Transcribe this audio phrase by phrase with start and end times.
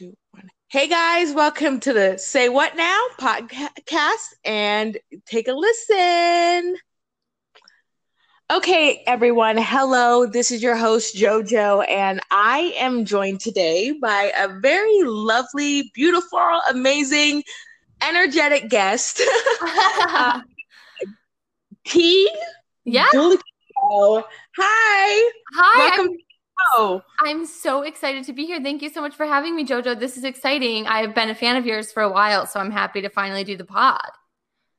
[0.00, 0.48] two, one.
[0.68, 6.76] Hey guys, welcome to the Say What Now podcast and take a listen.
[8.50, 9.58] Okay, everyone.
[9.58, 10.24] Hello.
[10.24, 16.62] This is your host, JoJo, and I am joined today by a very lovely, beautiful,
[16.70, 17.42] amazing,
[18.02, 19.20] energetic guest.
[19.60, 20.40] uh,
[21.86, 22.30] T.
[22.86, 23.06] Yeah.
[23.12, 24.24] Hi.
[24.56, 25.78] Hi.
[25.78, 26.06] Welcome.
[26.06, 26.16] I'm-
[26.72, 28.62] Oh, I'm so excited to be here.
[28.62, 29.98] Thank you so much for having me, Jojo.
[29.98, 30.86] This is exciting.
[30.86, 33.56] I've been a fan of yours for a while, so I'm happy to finally do
[33.56, 34.10] the pod.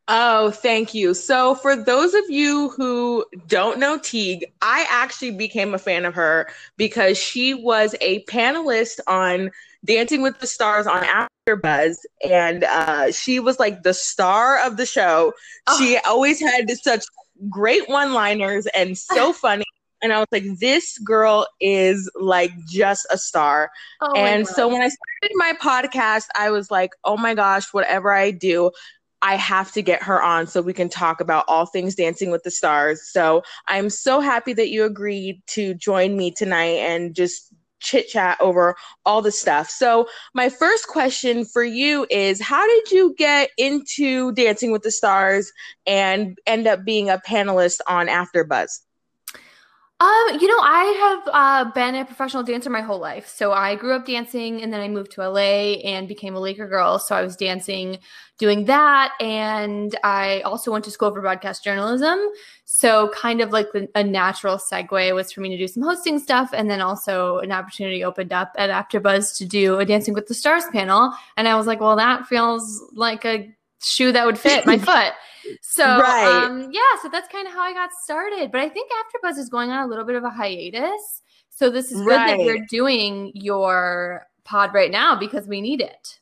[0.07, 1.13] Oh, thank you.
[1.13, 6.13] So, for those of you who don't know Teague, I actually became a fan of
[6.15, 9.51] her because she was a panelist on
[9.85, 11.97] Dancing with the Stars on AfterBuzz,
[12.29, 15.33] and uh, she was like the star of the show.
[15.67, 15.79] Oh.
[15.79, 17.05] She always had such
[17.49, 19.65] great one-liners and so funny.
[20.01, 23.71] And I was like, this girl is like just a star.
[24.01, 28.11] Oh and so when I started my podcast, I was like, oh my gosh, whatever
[28.11, 28.71] I do,
[29.21, 32.43] I have to get her on so we can talk about all things Dancing with
[32.43, 33.07] the Stars.
[33.11, 38.39] So I'm so happy that you agreed to join me tonight and just chit chat
[38.39, 39.69] over all the stuff.
[39.69, 44.91] So, my first question for you is How did you get into Dancing with the
[44.91, 45.51] Stars
[45.85, 48.79] and end up being a panelist on AfterBuzz?
[50.01, 53.27] Um, you know, I have uh, been a professional dancer my whole life.
[53.27, 56.67] So I grew up dancing and then I moved to LA and became a Laker
[56.67, 56.97] girl.
[56.97, 57.99] So I was dancing,
[58.39, 59.13] doing that.
[59.21, 62.17] And I also went to school for broadcast journalism.
[62.65, 66.17] So, kind of like the, a natural segue was for me to do some hosting
[66.17, 66.49] stuff.
[66.51, 70.33] And then also an opportunity opened up at AfterBuzz to do a Dancing with the
[70.33, 71.13] Stars panel.
[71.37, 75.13] And I was like, well, that feels like a shoe that would fit my foot.
[75.61, 76.43] So Right.
[76.45, 78.51] um, yeah, so that's kind of how I got started.
[78.51, 81.21] But I think AfterBuzz is going on a little bit of a hiatus.
[81.49, 86.19] So this is good that you're doing your pod right now because we need it.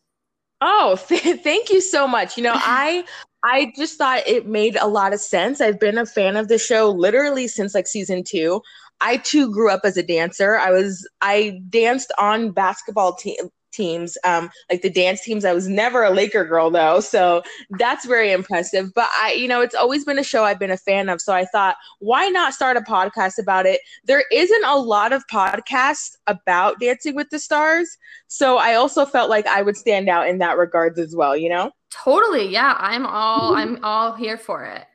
[0.61, 2.38] Oh, th- thank you so much.
[2.38, 3.06] You know, I
[3.44, 5.61] I just thought it made a lot of sense.
[5.61, 8.61] I've been a fan of the show literally since like season 2.
[9.02, 10.58] I too grew up as a dancer.
[10.58, 13.39] I was I danced on basketball te-
[13.72, 15.46] teams, um like the dance teams.
[15.46, 18.94] I was never a Laker girl though, so that's very impressive.
[18.94, 21.34] But I you know, it's always been a show I've been a fan of, so
[21.34, 23.82] I thought, why not start a podcast about it?
[24.06, 27.98] There isn't a lot of podcasts about Dancing with the Stars.
[28.28, 31.50] So I also felt like I would stand out in that regards as well, you
[31.50, 31.72] know?
[31.92, 32.48] Totally.
[32.48, 34.86] Yeah, I'm all I'm all here for it.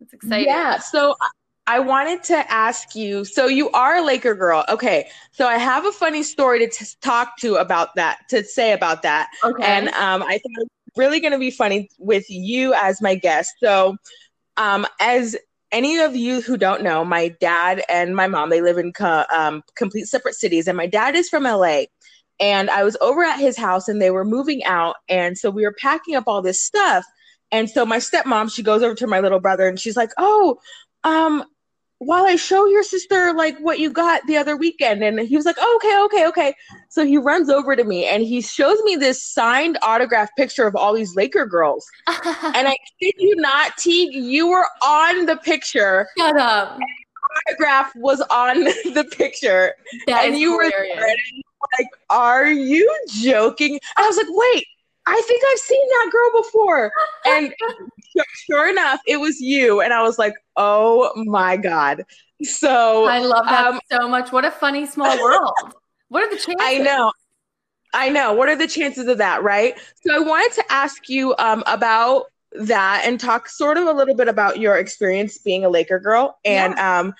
[0.00, 0.46] It's exciting.
[0.46, 0.78] Yeah.
[0.78, 1.14] So
[1.74, 4.64] I- wanted to ask you so you are a Laker girl.
[4.68, 5.08] Okay.
[5.32, 9.02] So I have a funny story to t- talk to about that, to say about
[9.02, 9.30] that.
[9.44, 9.64] Okay.
[9.64, 13.14] And um, I thought it was really going to be funny with you as my
[13.14, 13.54] guest.
[13.62, 13.96] So,
[14.56, 15.36] um, as
[15.72, 19.24] any of you who don't know, my dad and my mom they live in co-
[19.34, 21.84] um, complete separate cities, and my dad is from LA.
[22.40, 25.62] And I was over at his house, and they were moving out, and so we
[25.64, 27.04] were packing up all this stuff.
[27.52, 30.58] And so my stepmom, she goes over to my little brother, and she's like, "Oh,
[31.04, 31.44] um."
[32.02, 35.44] While I show your sister like what you got the other weekend, and he was
[35.44, 36.54] like, oh, "Okay, okay, okay."
[36.88, 40.74] So he runs over to me and he shows me this signed autograph picture of
[40.74, 41.86] all these Laker girls.
[42.06, 46.08] And I kid you not, Teague, you were on the picture.
[46.18, 46.78] Shut up.
[47.48, 49.74] Autograph was on the picture.
[50.06, 50.96] That and you were hilarious.
[50.96, 53.74] there, and were like, Are you joking?
[53.74, 54.66] And I was like, Wait,
[55.10, 56.92] I think I've seen that girl before.
[57.26, 59.80] And sure- sure enough, it was you.
[59.80, 62.04] And I was like, Oh my God.
[62.42, 64.32] So I love that um, so much.
[64.32, 65.52] What a funny small world.
[66.08, 66.56] What are the chances?
[66.60, 67.12] I know.
[67.92, 68.32] I know.
[68.32, 69.76] What are the chances of that, right?
[70.06, 74.14] So I wanted to ask you um, about that and talk sort of a little
[74.14, 77.14] bit about your experience being a Laker girl and um,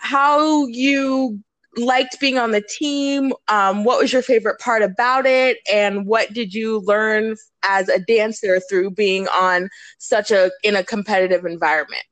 [0.00, 1.38] how you
[1.76, 3.32] liked being on the team.
[3.48, 7.98] Um, what was your favorite part about it, and what did you learn as a
[7.98, 9.68] dancer through being on
[9.98, 12.04] such a in a competitive environment?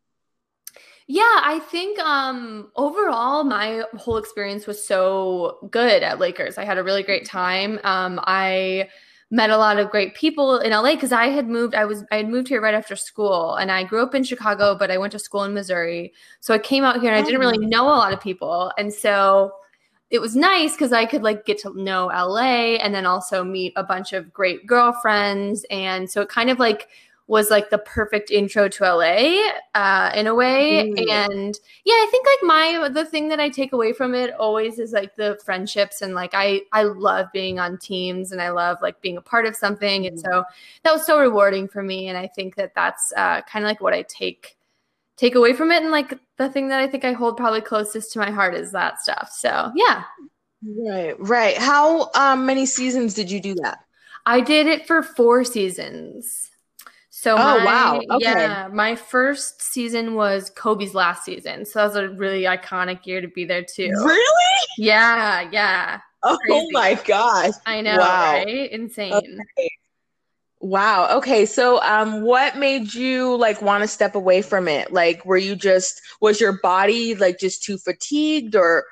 [1.07, 6.59] Yeah, I think um overall my whole experience was so good at Lakers.
[6.59, 7.81] I had a really great time.
[7.85, 8.89] Um I
[9.33, 12.17] met a lot of great people in LA cuz I had moved I was I
[12.17, 15.13] had moved here right after school and I grew up in Chicago but I went
[15.13, 16.13] to school in Missouri.
[16.41, 17.69] So I came out here and I didn't really oh.
[17.69, 18.71] know a lot of people.
[18.77, 19.53] And so
[20.11, 23.73] it was nice cuz I could like get to know LA and then also meet
[23.75, 26.89] a bunch of great girlfriends and so it kind of like
[27.33, 29.41] was like the perfect intro to LA
[29.75, 30.93] uh, in a way.
[30.95, 31.11] Mm.
[31.11, 34.79] And yeah, I think like my the thing that I take away from it always
[34.79, 38.77] is like the friendships and like I I love being on teams and I love
[38.83, 40.07] like being a part of something.
[40.07, 40.45] And so
[40.83, 42.09] that was so rewarding for me.
[42.09, 44.59] And I think that that's uh, kind of like what I take
[45.17, 45.83] take away from it.
[45.83, 48.73] And like the thing that I think I hold probably closest to my heart is
[48.73, 49.31] that stuff.
[49.33, 50.05] So yeah.
[50.63, 51.57] Right, right.
[51.57, 53.79] How um, many seasons did you do that?
[54.27, 56.51] I did it for four seasons.
[57.23, 58.19] So oh my, wow, okay.
[58.19, 63.21] yeah, my first season was Kobe's last season, so that was a really iconic year
[63.21, 63.93] to be there too.
[64.05, 64.59] Really?
[64.77, 66.01] Yeah, yeah.
[66.25, 66.69] Oh Crazy.
[66.73, 67.53] my gosh.
[67.65, 68.33] I know, Wow.
[68.33, 68.69] right?
[68.73, 69.39] Insane.
[69.57, 69.71] Okay.
[70.59, 71.17] Wow.
[71.19, 71.47] Okay.
[71.47, 74.93] So, um, what made you like want to step away from it?
[74.93, 78.85] Like, were you just was your body like just too fatigued, or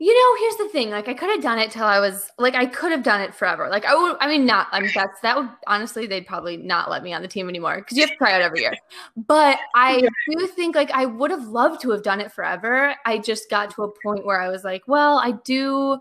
[0.00, 0.90] You know, here's the thing.
[0.90, 3.34] Like, I could have done it till I was like, I could have done it
[3.34, 3.68] forever.
[3.68, 4.16] Like, I would.
[4.20, 4.68] I mean, not.
[4.70, 7.78] I mean, that's that would honestly, they'd probably not let me on the team anymore
[7.78, 8.74] because you have to try out every year.
[9.16, 12.94] But I do think like I would have loved to have done it forever.
[13.06, 15.98] I just got to a point where I was like, well, I do.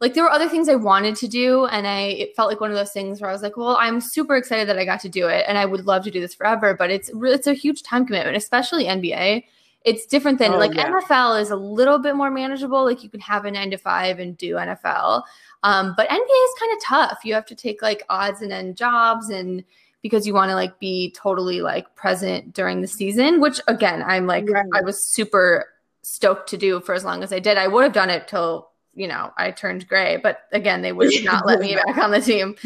[0.00, 2.70] Like there were other things I wanted to do, and I it felt like one
[2.70, 5.08] of those things where I was like, well, I'm super excited that I got to
[5.08, 6.74] do it, and I would love to do this forever.
[6.74, 9.44] But it's it's a huge time commitment, especially NBA
[9.84, 10.90] it's different than Oh, like yeah.
[10.90, 12.84] NFL is a little bit more manageable.
[12.84, 15.22] Like you can have a nine to five and do NFL.
[15.62, 17.18] Um, but NBA is kind of tough.
[17.24, 19.62] You have to take like odds and end jobs and
[20.02, 24.26] because you want to like be totally like present during the season, which again, I'm
[24.26, 24.64] like, Right.
[24.74, 25.66] I was super
[26.02, 27.58] stoked to do for as long as I did.
[27.58, 31.12] I would have done it till, you know, I turned gray, but again, they would
[31.24, 32.56] not let me back on the team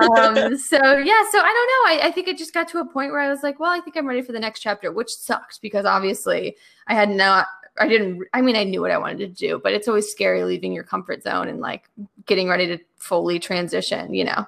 [0.00, 1.52] um, so yeah, so I
[1.88, 2.04] don't know.
[2.04, 3.80] I, I think it just got to a point where I was like, well, I
[3.80, 6.56] think I'm ready for the next chapter, which sucked because obviously
[6.86, 7.48] I had not,
[7.78, 10.44] I didn't, I mean, I knew what I wanted to do, but it's always scary
[10.44, 11.88] leaving your comfort zone and like
[12.26, 14.46] getting ready to fully transition, you know?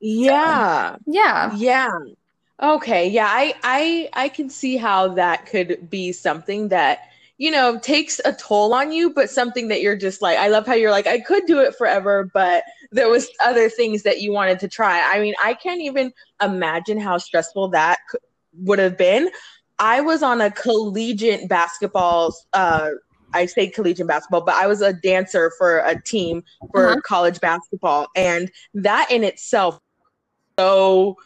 [0.00, 1.56] yeah, Yeah.
[1.56, 1.90] yeah.
[2.62, 3.28] Okay, yeah.
[3.28, 7.00] I I I can see how that could be something that
[7.38, 10.38] you know takes a toll on you, but something that you're just like.
[10.38, 14.02] I love how you're like, I could do it forever, but there was other things
[14.04, 15.00] that you wanted to try.
[15.14, 16.12] I mean, I can't even
[16.42, 18.18] imagine how stressful that c-
[18.60, 19.30] would have been.
[19.78, 22.34] I was on a collegiate basketball.
[22.52, 22.90] Uh,
[23.34, 26.42] I say collegiate basketball, but I was a dancer for a team
[26.72, 27.00] for Uh-huh.
[27.04, 29.78] college basketball, and that in itself
[30.58, 31.16] so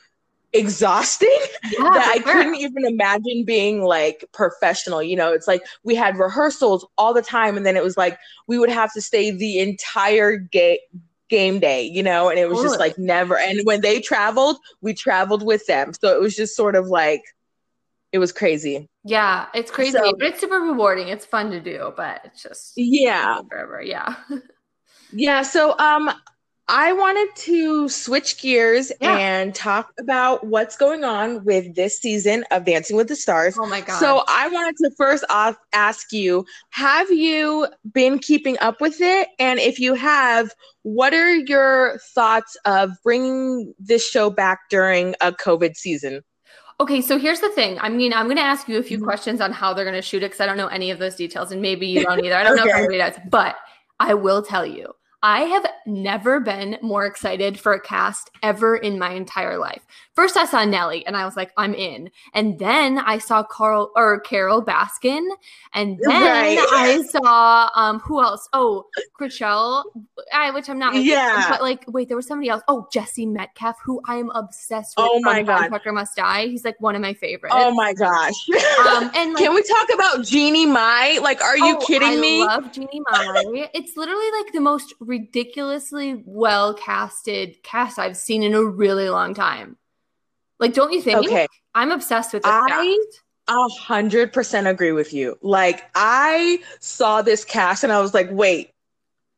[0.53, 1.29] exhausting
[1.71, 1.79] Yeah.
[1.95, 2.33] that I sure.
[2.33, 5.03] couldn't even imagine being like professional.
[5.03, 8.19] You know, it's like we had rehearsals all the time, and then it was like
[8.47, 10.81] we would have to stay the entire ga-
[11.29, 13.39] game day, you know, and it was just like never.
[13.39, 17.23] And when they traveled, we traveled with them, so it was just sort of like
[18.13, 18.89] it was crazy.
[19.05, 19.47] Yeah.
[19.55, 21.07] It's crazy, So- but it's super rewarding.
[21.09, 23.81] It's fun to do, but it's just Yeah, forever.
[23.81, 24.17] Yeah.
[25.13, 25.43] yeah.
[25.43, 26.11] So, um.
[26.73, 29.19] I wanted to switch gears Yeah.
[29.19, 33.57] and talk about what's going on with this season of Dancing with the Stars.
[33.59, 33.99] Oh my God.
[33.99, 39.29] So I wanted to first off ask you, have you been keeping up with it?
[39.41, 40.53] And if you have,
[40.83, 46.23] what are your thoughts of bringing this show back during a COVID season?
[46.79, 47.79] Okay, so here's the thing.
[47.81, 49.05] I mean, I'm going to ask you a few Mhm.
[49.05, 51.17] questions on how they're going to shoot it because I don't know any of those
[51.17, 52.37] details, and maybe you don't either.
[52.37, 52.79] I don't know if Okay.
[52.79, 53.57] anybody does, but
[53.99, 54.95] I will tell you.
[55.23, 59.87] I have never been more excited for a cast ever in my entire life.
[60.15, 62.11] First, I saw Nelly and I was like, I'm in.
[62.33, 65.27] And then I saw Carl or Carole Baskin.
[65.75, 66.59] And then Right.
[66.73, 68.49] I saw um who else?
[68.53, 68.87] Oh,
[69.19, 69.85] Chrishell,
[70.33, 70.95] I, which I'm not.
[70.95, 71.47] Yeah.
[71.51, 72.63] But like, wait, there was somebody else.
[72.69, 75.07] Oh, Jesse Metcalfe, who I am obsessed with.
[75.09, 75.69] Oh my God.
[75.69, 76.47] Tucker Must Die.
[76.47, 77.55] He's like one of my favorites.
[77.59, 78.35] Oh my gosh.
[78.81, 81.19] Um, and like, Can we talk about Jeannie Mai?
[81.23, 82.43] Like, are you oh, kidding I me?
[82.43, 83.69] I love Jeannie Mai.
[83.75, 89.35] it's literally like the most ridiculously well casted cast I've seen in a really long
[89.35, 89.77] time.
[90.59, 91.19] Like, don't you think?
[91.19, 91.47] okay.
[91.75, 93.23] I'm obsessed with this I- cast.
[93.49, 95.37] Hundred percent agree with you.
[95.43, 98.71] Like I saw this cast and I was like, wait,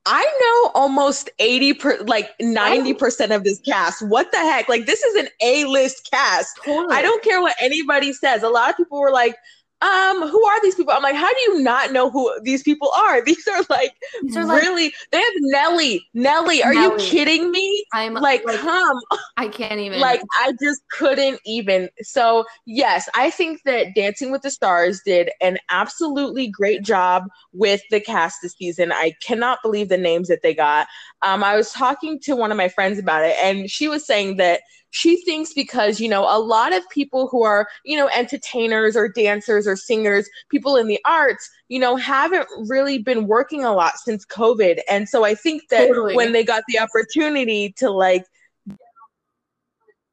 [0.05, 4.07] I know almost 80 per like 90 percent of this cast.
[4.07, 4.69] What the heck?
[4.69, 6.59] Like this is an A-list cast.
[6.63, 6.95] Totally.
[6.95, 8.43] I don't care what anybody says.
[8.43, 9.35] A lot of people were like,
[9.83, 10.93] um, who are these people?
[10.93, 13.23] I'm like, how do you not know who these people are?
[13.25, 16.07] These are like These are like, really they have Nelly.
[16.15, 17.85] Nelly, are you kidding me?
[17.93, 19.01] I'm Like, like, come
[19.37, 19.99] I can't even.
[20.01, 21.89] like I just couldn't even.
[22.03, 27.83] So yes, I think that Dancing with the Stars did an absolutely great job with
[27.91, 28.93] the cast this season.
[28.93, 30.87] I cannot believe the names that they got.
[31.23, 34.37] Um, I was talking to one of my friends about it, and she was saying
[34.37, 34.61] that
[34.93, 39.09] she thinks because you know a lot of people who are you know entertainers or
[39.09, 43.99] dancers or singers, people in the arts, you know, haven't really been working a lot
[43.99, 46.15] since COVID, and so I think that Totally.
[46.15, 48.25] when they got the opportunity to like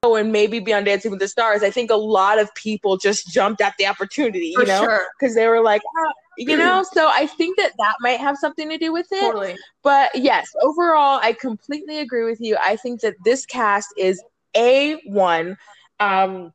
[0.02, 2.96] go and maybe be on Dancing with the Stars, I think a lot of people
[2.96, 5.08] just jumped at the opportunity, for you know, sure.
[5.20, 6.86] because they were like, ah, you know.
[6.94, 9.20] So I think that that might have something to do with it.
[9.20, 9.58] Totally.
[9.84, 12.58] But yes, overall, I completely agree with you.
[12.62, 14.24] I think that this cast is
[14.56, 15.58] a one.
[16.00, 16.54] Um,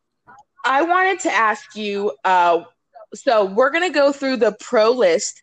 [0.65, 2.13] I wanted to ask you.
[2.25, 2.65] Uh,
[3.15, 5.43] so we're gonna go through the pro list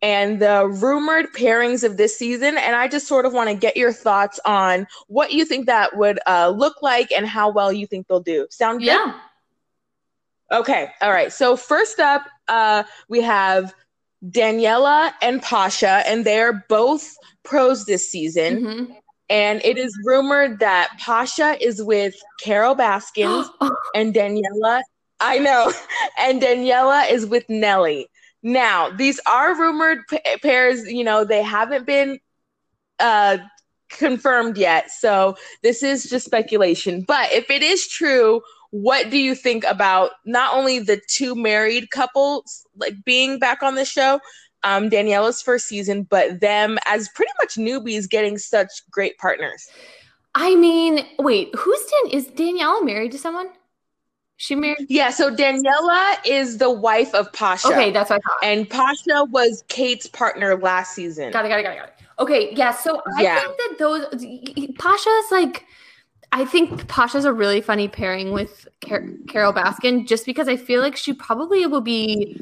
[0.00, 2.58] and the rumored pairings of this season.
[2.58, 5.96] And I just sort of want to get your thoughts on what you think that
[5.96, 8.48] would uh, look like and how well you think they'll do.
[8.50, 8.86] Sound good?
[8.86, 9.14] Yeah.
[10.50, 10.90] Okay.
[11.00, 11.32] All right.
[11.32, 13.72] So first up, uh, we have
[14.28, 18.64] Daniela and Pasha, and they're both pros this season.
[18.64, 18.96] Mhm.
[19.32, 23.48] And it is rumored that Pasha is with Carole Baskins
[23.94, 24.82] and Daniela.
[25.20, 25.72] I know.
[26.18, 28.06] And Daniela is with Nelly.
[28.42, 30.86] Now, these are rumored pa- pairs.
[30.86, 32.20] You know, they haven't been
[33.00, 33.38] uh,
[33.88, 34.90] confirmed yet.
[34.90, 37.02] So this is just speculation.
[37.08, 41.90] But if it is true, what do you think about not only the two married
[41.90, 44.20] couples like being back on the show,
[44.64, 49.68] um, Daniela's first season, but them as pretty much newbies getting such great partners?
[50.34, 52.12] I mean, wait, who's Dan?
[52.12, 53.48] Is Daniela married to someone?
[54.38, 54.86] She married.
[54.88, 57.68] Yeah, so Daniela is the wife of Pasha.
[57.68, 58.38] Okay, that's what I thought.
[58.42, 61.30] And Pasha was Kate's partner last season.
[61.32, 61.94] Got it, got it, got it, got it.
[62.18, 62.72] Okay, yeah.
[62.72, 63.40] So I Yeah.
[63.40, 64.06] think that those
[64.78, 65.64] Pasha's like,
[66.32, 70.80] I think Pasha's a really funny pairing with Car- Carole Baskin, just because I feel
[70.80, 72.40] like she probably will be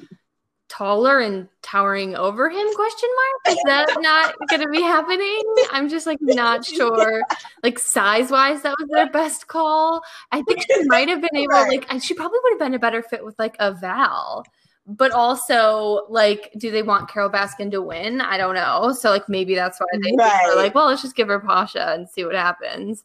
[0.81, 2.67] taller and towering over him.
[2.75, 3.11] Question
[3.45, 3.55] mark?
[3.55, 5.43] Is that not going to be happening?
[5.71, 7.23] I'm just like not sure.
[7.63, 10.03] Like size wise, that was their best call.
[10.33, 12.79] I think she might have been able, like, and she probably would have been a
[12.79, 14.45] better fit with like a Val
[14.87, 19.29] but also like do they want carole baskin to win i don't know so like
[19.29, 20.47] maybe that's why they Right.
[20.49, 23.05] were like well let's just give her pasha and see what happens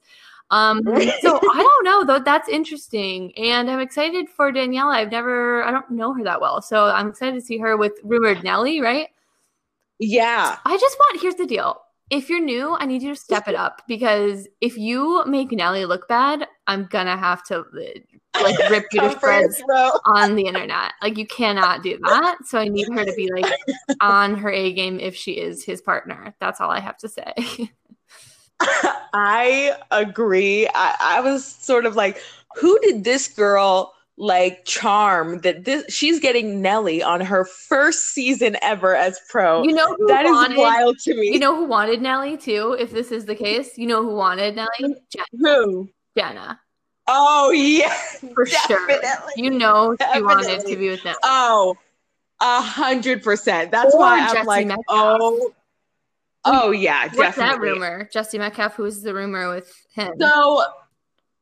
[0.51, 0.81] um
[1.21, 5.71] so i don't know though that's interesting and i'm excited for daniela i've never i
[5.71, 9.07] don't know her that well so i'm excited to see her with rumored nelly right
[9.99, 10.57] Yeah.
[10.65, 13.55] i just want here's the deal if you're new i need you to step it
[13.55, 17.59] up because if you make nelly look bad i'm gonna have to
[18.35, 19.61] uh, like rip you to shreds
[20.05, 20.93] on the internet.
[21.01, 22.39] Like you cannot do that.
[22.45, 23.51] So I need her to be like
[24.01, 26.35] on her A game if she is his partner.
[26.39, 27.33] That's all I have to say.
[29.13, 30.67] I agree.
[30.73, 32.21] I, I was sort of like,
[32.55, 38.57] who did this girl like charm that this she's getting Nelly on her first season
[38.61, 39.63] ever as pro?
[39.63, 41.33] You know who that is wanted, wild to me.
[41.33, 42.75] You know who wanted Nelly too?
[42.79, 44.95] If this is the case, you know who wanted Nelly?
[45.11, 45.89] Jen- who?
[46.17, 46.59] Jenna
[47.07, 47.93] Oh yeah,
[48.33, 48.87] for sure.
[49.35, 51.17] You know she wanted to be with Nelly.
[51.23, 51.75] Oh,
[52.41, 53.71] a hundred percent.
[53.71, 54.85] That's Or why I'm like, Metcalfe.
[54.89, 55.53] oh,
[56.45, 57.51] oh yeah, What's definitely.
[57.51, 58.09] that rumor?
[58.11, 60.13] Jesse Metcalfe, who's the rumor with him?
[60.19, 60.63] So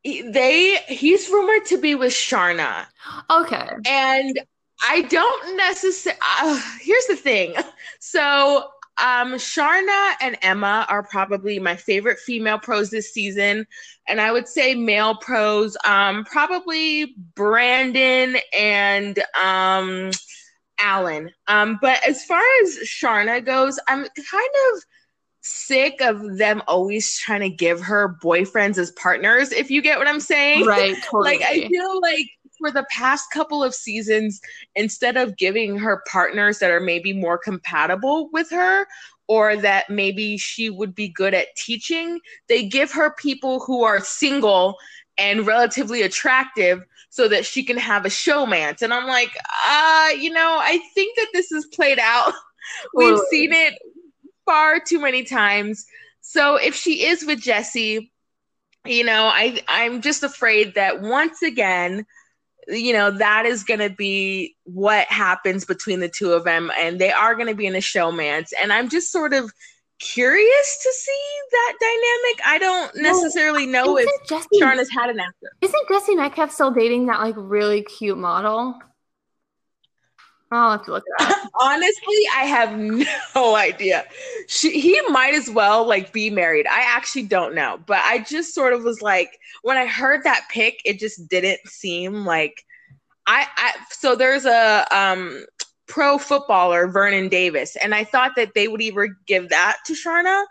[0.03, 2.85] they he's rumored to be with Sharna.
[3.29, 3.69] okay.
[3.87, 4.39] And
[4.85, 6.19] I don't necessarily.
[6.39, 7.55] Uh, here's the thing.
[7.99, 8.67] So,
[8.97, 13.65] um, Sharna and Emma are probably my favorite female pros this season,
[14.07, 20.11] and I would say male pros, um, probably Brandon and um,
[20.79, 21.31] Alan.
[21.47, 24.83] Um, but as far as Sharna goes, I'm kind of
[25.43, 29.51] sick of them always trying to give her boyfriends as partners.
[29.51, 31.37] If you get what I'm saying, Right, totally.
[31.37, 34.39] like I feel like for the past couple of seasons,
[34.75, 38.87] instead of giving her partners that are maybe more compatible with her
[39.27, 43.99] or that maybe she would be good at teaching, they give her people who are
[43.99, 44.77] single
[45.17, 48.81] and relatively attractive so that she can have a showmance.
[48.81, 52.33] And I'm like, uh, you know, I think that this is played out.
[52.95, 53.77] We've seen it
[54.45, 55.85] far too many times.
[56.21, 58.11] So if she is with Jesse,
[58.85, 62.05] you know, I I'm just afraid that once again,
[62.67, 66.99] you know, that is going to be what happens between the two of them and
[66.99, 69.51] they are going to be in a showmance and I'm just sort of
[69.99, 72.41] curious to see that dynamic.
[72.45, 75.49] I don't Well, necessarily know if Jesse, Sharna's had an actor.
[75.61, 78.79] isn't Jesse Metcalf still dating that like really cute model?
[80.53, 81.49] I'll have to look it up.
[81.61, 82.77] Honestly, I have
[83.35, 84.05] no idea.
[84.47, 86.67] She, he might as well like be married.
[86.67, 90.47] I actually don't know, but I just sort of was like when I heard that
[90.49, 92.65] pick, it just didn't seem like
[93.27, 93.47] I.
[93.55, 95.45] I so there's a um
[95.87, 100.45] pro footballer Vernon Davis, and I thought that they would either give that to Sharna,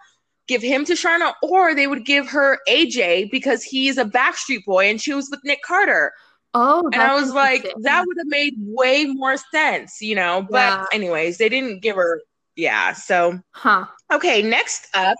[0.47, 4.89] give him to Sharna, or they would give her AJ because he's a Backstreet Boy
[4.89, 6.13] and she was with Nick Carter.
[6.55, 10.47] Oh, And I was like, that would have made way more sense, you know.
[10.51, 10.85] But Yeah.
[10.93, 12.21] anyways, they didn't give her
[12.57, 12.93] yeah.
[12.93, 13.87] So huh?
[14.13, 15.17] okay, next up,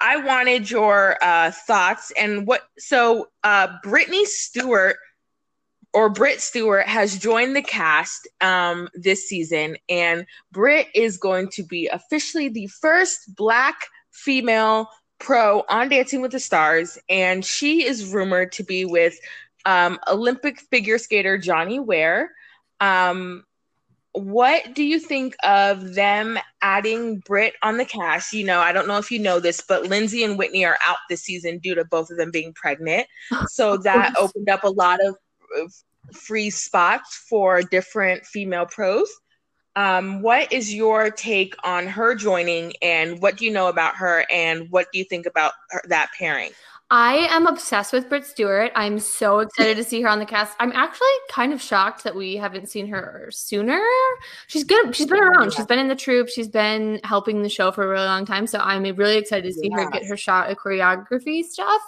[0.00, 4.96] I wanted your uh thoughts and what so uh Brittany Stewart
[5.92, 11.62] or Britt Stewart has joined the cast um this season and Britt is going to
[11.62, 14.88] be officially the first black female
[15.18, 19.18] pro on Dancing with the Stars and she is rumored to be with
[19.66, 22.30] um Olympic figure skater Johnny Weir.
[22.80, 23.44] Um
[24.12, 28.32] what do you think of them adding Britt on the cast?
[28.32, 30.98] You know, I don't know if you know this, but Lindsay and Whitney are out
[31.10, 33.06] this season due to both of them being pregnant.
[33.48, 35.16] So that opened up a lot of
[36.12, 39.08] free spots for different female pros.
[39.76, 44.24] Um, what is your take on her joining, and what do you know about her,
[44.30, 46.52] and what do you think about her, that pairing?
[46.90, 48.70] I am obsessed with Britt Stewart.
[48.74, 50.54] I'm so excited to see her on the cast.
[50.60, 53.82] I'm actually kind of shocked that we haven't seen her sooner.
[54.48, 54.94] She's good.
[54.94, 55.54] She's been around.
[55.54, 56.28] She's been in the troupe.
[56.28, 58.46] She's been helping the show for a really long time.
[58.46, 61.80] So I'm really excited to see her get her shot at choreography stuff.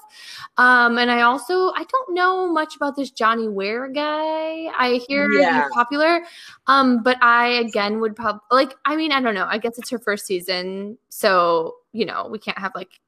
[0.57, 4.67] Um, and I also I don't know much about this Johnny Weir guy.
[4.79, 5.65] I hear yeah.
[5.65, 6.23] he's popular.
[6.69, 8.75] Um, but I again would probably like.
[8.87, 9.47] I mean, I don't know.
[9.49, 12.99] I guess it's her first season, so you know we can't have like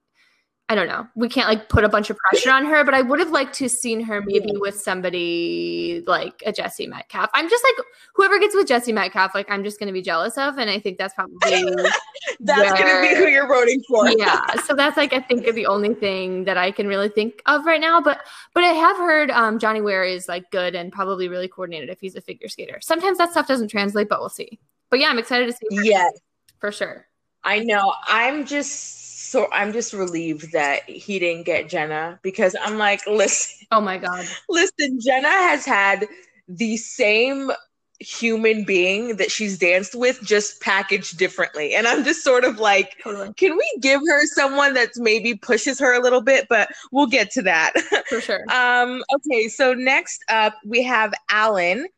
[0.71, 1.07] I don't know.
[1.15, 3.55] We can't like put a bunch of pressure on her, but I would have liked
[3.55, 7.31] to have seen her maybe with somebody like a Jesse Metcalfe.
[7.33, 10.59] I'm just like whoever gets with Jesse Metcalfe, like I'm just gonna be jealous of,
[10.59, 11.39] and I think that's probably
[12.41, 14.11] that's where, gonna be who you're voting for.
[14.19, 17.65] yeah, so that's like I think the only thing that I can really think of
[17.65, 18.01] right now.
[18.01, 18.21] But
[18.53, 21.99] but I have heard um, Johnny Weir is like good and probably really coordinated if
[22.01, 22.79] he's a figure skater.
[22.83, 24.59] Sometimes that stuff doesn't translate, but we'll see.
[24.91, 25.67] But yeah, I'm excited to see.
[25.71, 26.13] Yes,
[26.59, 27.07] for sure.
[27.43, 27.95] I know.
[28.07, 33.57] I'm just so I'm just relieved that he didn't get Jenna because I'm like, listen.
[33.71, 34.27] Oh my god.
[34.49, 36.07] Listen, Jenna has had
[36.49, 37.53] the same
[38.01, 42.95] human being that she's danced with just packaged differently and i'm just sort of like
[43.03, 43.33] totally.
[43.35, 47.29] can we give her someone that's maybe pushes her a little bit but we'll get
[47.29, 47.73] to that
[48.09, 51.89] for sure um okay so next up we have alan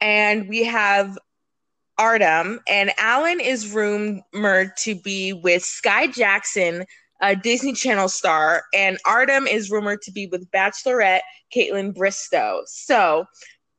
[0.00, 1.16] and we have
[1.98, 6.84] Artem, and Alan is rumored to be with Skai Jackson,
[7.20, 11.22] a Disney Channel star, and Artem is rumored to be with Bachelorette
[11.54, 12.62] Kaitlyn Bristowe.
[12.66, 13.24] So,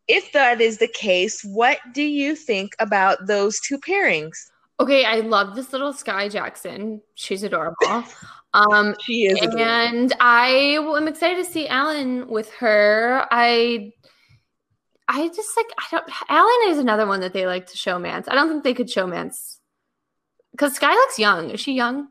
[0.07, 4.37] if that is the case, what do you think about those two pairings?
[4.79, 7.01] Okay, I love this little Skai Jackson.
[7.15, 8.03] She's adorable.
[8.53, 9.59] Um, she is, adorable.
[9.59, 13.27] and I am excited to see Alan with her.
[13.29, 13.91] I
[15.07, 16.09] I just like I don't.
[16.29, 18.25] Alan is another one that they like to showmance.
[18.27, 19.57] I don't think they could showmance
[20.51, 21.49] because Skai looks young.
[21.51, 22.09] Is she young?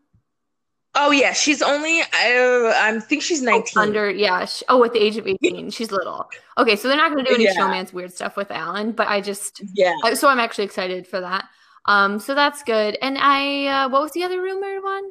[0.94, 3.74] Oh yeah, she's only I, I think she's nineteen.
[3.76, 4.46] Oh, under yeah.
[4.46, 6.26] She, oh, at the age of eighteen, she's little.
[6.56, 7.54] Okay, so they're not going to do any yeah.
[7.54, 8.92] showmance weird stuff with Alan.
[8.92, 9.92] But I just yeah.
[10.14, 11.44] so I'm actually excited for that.
[11.84, 12.96] Um, so that's good.
[13.02, 15.10] And I uh, what was the other rumored one?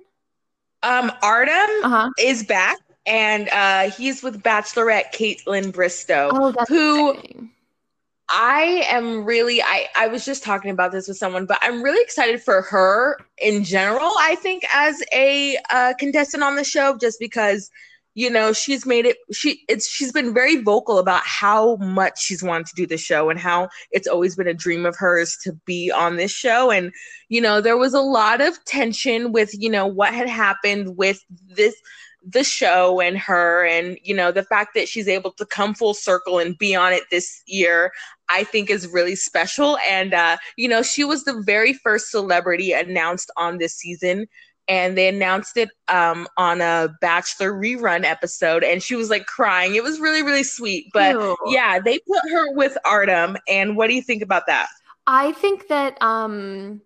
[0.81, 2.09] Um, Artem uh-huh.
[2.17, 7.11] is back, and uh, he's with Bachelorette Kaitlyn Bristowe, oh, who.
[7.11, 7.51] Exciting
[8.29, 12.01] I am really I I was just talking about this with someone, but I'm really
[12.03, 14.11] excited for her in general.
[14.17, 17.69] I think as a uh, contestant on the show, just because
[18.15, 22.41] you know she's made it she it's she's been very vocal about how much she's
[22.41, 25.51] wanted to do the show and how it's always been a dream of hers to
[25.65, 26.93] be on this show and
[27.27, 31.23] you know there was a lot of tension with you know what had happened with
[31.47, 31.75] this
[32.27, 35.93] the show and her and you know the fact that she's able to come full
[35.93, 37.91] circle and be on it this year
[38.29, 39.77] i think is really special.
[39.87, 44.27] And uh you know she was the very first celebrity announced on this season.
[44.67, 48.63] And they announced it um on a bachelor rerun episode.
[48.63, 49.75] And she was like crying.
[49.75, 50.87] It was really really sweet.
[50.93, 51.35] But Ew.
[51.47, 53.37] yeah they put her with artem.
[53.47, 54.67] And what do you think about that?
[55.07, 56.81] I think that um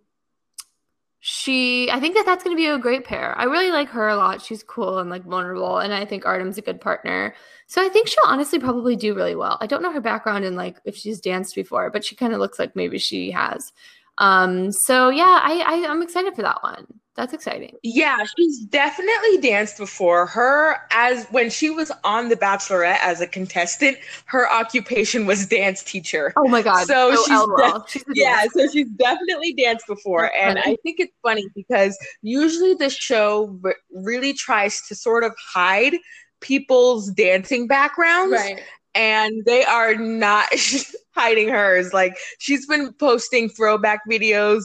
[1.22, 3.38] she i think that that's going to be a great pair.
[3.38, 4.42] I really like her a lot.
[4.42, 7.36] She's cool and like vulnerable and i think artem's a good partner.
[7.68, 9.58] So i think she'll honestly probably do really well.
[9.62, 12.40] I don't know her background and like if she's danced before but she kind of
[12.40, 13.74] looks like maybe she has
[14.20, 16.86] um so yeah i, I i'm excited for that one
[17.20, 17.76] that's exciting.
[17.84, 20.26] Yeah, she's definitely danced before.
[20.26, 25.84] Her as when she was on The Bachelorette as a contestant, her occupation was dance
[25.84, 26.32] teacher.
[26.38, 26.88] Oh my god!
[26.88, 30.72] So, so she's, she's yeah, so she's definitely danced before, That's and funny.
[30.72, 33.60] I think it's funny because usually the show
[33.94, 35.96] really tries to sort of hide
[36.40, 38.62] people's dancing backgrounds, right?
[38.96, 40.48] And they are not
[41.16, 41.94] hiding hers.
[41.94, 44.64] Like she's been posting throwback videos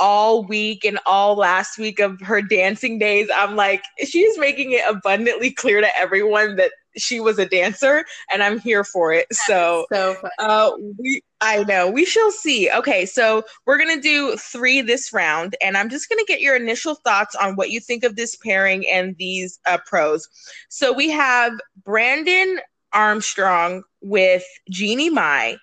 [0.00, 3.28] all week and all last week of her dancing days.
[3.34, 8.42] I'm like, she's making it abundantly clear to everyone that she was a dancer, and
[8.42, 9.26] I'm here for it.
[9.32, 12.70] So, so uh, we, I know we shall see.
[12.70, 16.96] Okay, so we're gonna do three this round, and I'm just gonna get your initial
[16.96, 20.28] thoughts on what you think of this pairing and these uh, pros.
[20.68, 21.52] So we have
[21.84, 22.58] Brandon
[22.92, 25.58] Armstrong with Jeannie Mai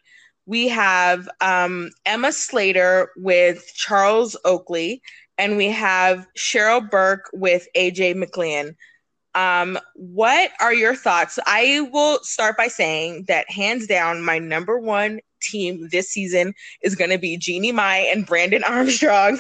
[0.48, 5.02] we have um, Emma Slater with Charles Oakley,
[5.38, 8.76] and we have Cheryl Burke with AJ McLean.
[9.36, 11.38] Um, what are your thoughts?
[11.46, 16.96] I will start by saying that hands down, my number one team this season is
[16.96, 19.40] going to be Jeannie Mai and Brandon Armstrong.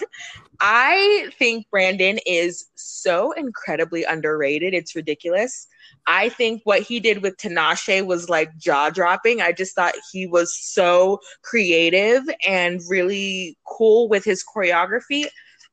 [0.60, 4.74] I think Brandon is so incredibly underrated.
[4.74, 5.67] It's ridiculous.
[6.08, 9.41] I think what he did with Tinashe was like jaw dropping.
[9.41, 15.26] I just thought he was so creative and really cool with his choreography.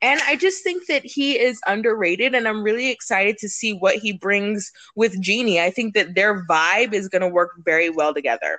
[0.02, 3.96] And I just think that he is underrated, and I'm really excited to see what
[3.96, 5.60] he brings with Jeannie.
[5.60, 8.58] I think that their vibe is going to work very well together.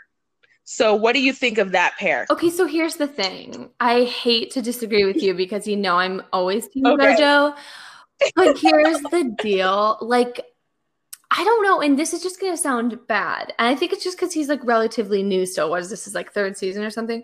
[0.64, 2.26] So, what do you think of that pair?
[2.32, 3.70] Okay, so here's the thing.
[3.80, 7.16] I hate to disagree with you because you know I'm always Team okay.
[7.16, 7.56] Jojo.
[8.36, 10.00] But here's the deal.
[10.02, 10.42] Like,
[11.38, 13.54] I don't know, and this is just gonna sound bad.
[13.60, 15.70] And I think it's just because he's like relatively new still.
[15.70, 16.08] What is this?
[16.08, 17.24] Is like third season or something?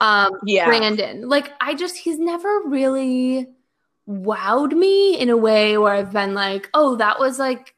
[0.00, 0.66] Um, yeah.
[0.66, 1.28] Brandon.
[1.28, 3.48] Like, I just he's never really
[4.08, 7.74] wowed me in a way where I've been like, oh, that was like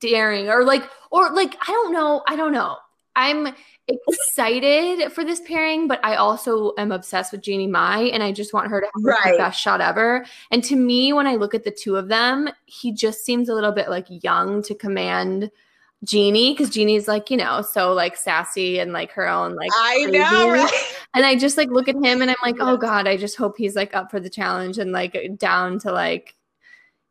[0.00, 2.22] daring or like or like I don't know.
[2.28, 2.76] I don't know.
[3.14, 3.54] I'm
[3.88, 8.54] excited for this pairing, but I also am obsessed with Jeannie Mai and I just
[8.54, 9.32] want her to have right.
[9.32, 10.24] the best shot ever.
[10.50, 13.54] And to me, when I look at the two of them, he just seems a
[13.54, 15.50] little bit like young to command
[16.04, 20.04] Jeannie because Jeannie's like, you know, so like sassy and like her own like I
[20.04, 20.18] crazy.
[20.18, 20.50] know.
[20.50, 20.94] Right?
[21.14, 23.56] And I just like look at him and I'm like, oh God, I just hope
[23.56, 26.34] he's like up for the challenge and like down to like,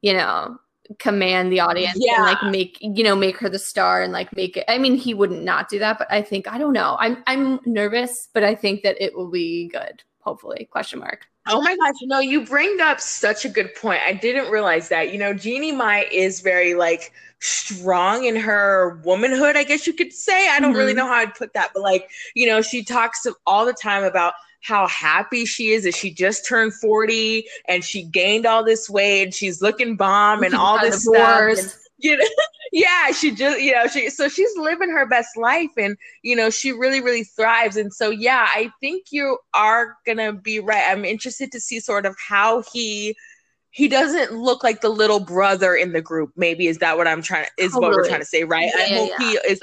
[0.02, 0.58] you know,
[1.00, 2.16] command the audience yeah.
[2.16, 4.96] and like make you know make her the star and like make it i mean
[4.96, 8.44] he wouldn't not do that but i think i don't know i'm i'm nervous but
[8.44, 12.20] i think that it will be good hopefully question mark oh my gosh you know
[12.20, 16.08] you bring up such a good point i didn't realize that you know jeannie mai
[16.12, 20.80] is very like strong in her womanhood i guess you could say i don't mm-hmm.
[20.80, 24.04] really know how i'd put that but like you know she talks all the time
[24.04, 28.90] about how happy she is that she just turned 40 and she gained all this
[28.90, 31.58] weight and she's looking bomb and all this stuff.
[31.58, 32.26] And, you know,
[32.72, 36.50] yeah, she just, you know, she so she's living her best life and you know,
[36.50, 37.76] she really, really thrives.
[37.76, 40.86] And so yeah, I think you are gonna be right.
[40.88, 43.16] I'm interested to see sort of how he
[43.74, 46.32] he doesn't look like the little brother in the group.
[46.36, 47.88] Maybe is that what I'm trying to is totally.
[47.88, 48.70] what we're trying to say, right?
[48.76, 49.30] Yeah, I hope yeah.
[49.30, 49.62] he is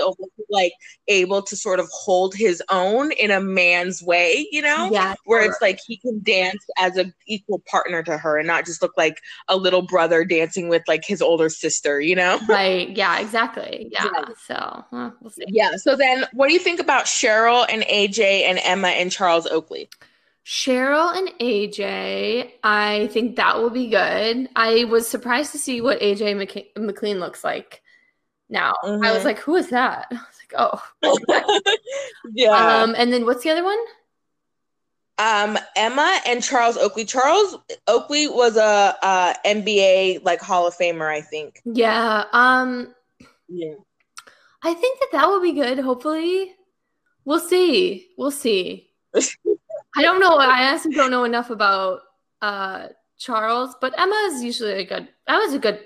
[0.49, 0.73] like
[1.09, 4.89] able to sort of hold his own in a man's way, you know?
[4.91, 5.15] Yeah.
[5.27, 8.81] Where it's like he can dance as an equal partner to her and not just
[8.81, 12.41] look like a little brother dancing with like his older sister, you know?
[12.49, 12.97] Right.
[12.97, 13.89] Yeah, exactly.
[13.93, 14.07] Yeah.
[14.07, 14.25] yeah.
[14.47, 14.85] So
[15.21, 15.45] we'll see.
[15.49, 15.77] Yeah.
[15.77, 19.91] So then what do you think about Cheryl and AJ and Emma and Charles Oakley?
[20.49, 24.49] Cheryl and AJ, I think that will be good.
[24.57, 27.83] I was surprised to see what AJ McC- McLean looks like
[28.49, 28.73] now.
[28.83, 29.05] Mm-hmm.
[29.05, 29.27] I was mm-hmm.
[29.27, 30.07] like, who is that?
[30.11, 31.63] I was like, oh.
[32.33, 32.53] yeah.
[32.83, 33.79] Um, and then what's the other one?
[35.19, 37.05] Um, Emma and Charles Oakley.
[37.05, 41.61] Charles Oakley was a, a NBA like Hall of Famer, I think.
[41.67, 42.25] Yeah.
[42.33, 42.95] Um,
[43.49, 43.75] yeah.
[44.63, 45.79] I think that that will be good.
[45.79, 46.55] Hopefully,
[47.27, 48.09] we'll see.
[48.17, 48.89] We'll see.
[49.97, 50.37] I don't know.
[50.37, 52.01] I honestly don't know enough about
[52.43, 55.09] uh, Charles, but Emma is usually a good.
[55.27, 55.81] Emma's a good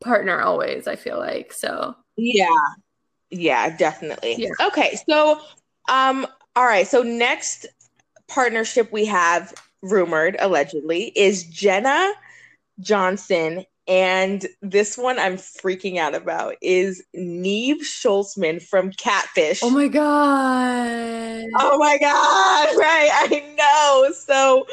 [0.00, 0.86] partner always.
[0.86, 1.96] I feel like so.
[2.16, 2.48] Yeah,
[3.30, 4.36] yeah, definitely.
[4.38, 4.50] Yeah.
[4.68, 5.40] Okay, so
[5.88, 6.26] um,
[6.56, 6.86] all right.
[6.86, 7.66] So next
[8.28, 12.12] partnership we have rumored allegedly is Jenna
[12.80, 19.60] Johnson and this one I'm freaking out about is Nev Schulman from Catfish.
[19.64, 21.44] Oh my God.
[21.58, 22.68] Oh my God.
[22.80, 23.10] Right.
[23.12, 24.12] I know.
[24.12, 24.66] So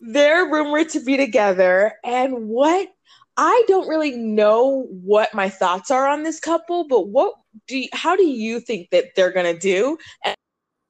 [0.00, 1.94] they're rumored to be together.
[2.02, 2.88] And what
[3.36, 7.34] I don't really know what my thoughts are on this couple, but what
[7.66, 9.98] do you, how do you think that they're going to do?
[10.24, 10.34] And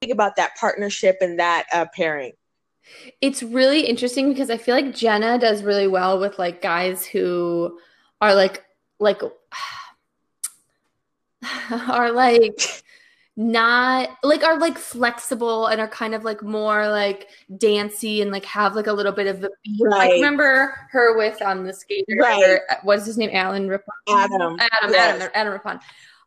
[0.00, 2.32] think about that partnership and that uh, pairing.
[3.20, 7.78] It's really interesting because I feel like Jenna does really well with like guys who
[8.20, 8.64] are like
[8.98, 9.20] like
[11.70, 12.60] are like
[13.36, 18.44] not like are like flexible and are kind of like more like dancey and like
[18.44, 19.90] have like a little bit of the right.
[19.90, 22.58] like remember her with um the skater right.
[22.82, 25.16] what's his name Alan Rippon Adam Adam yes.
[25.16, 25.80] Adam Adam Rippon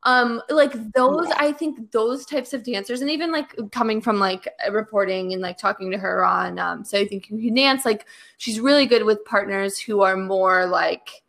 [0.06, 4.48] um like those i think those types of dancers and even like coming from like
[4.72, 8.06] reporting and like talking to her on um so i think you can dance like
[8.38, 11.24] she's really good with partners who are more like